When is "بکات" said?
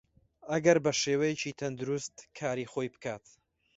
2.95-3.25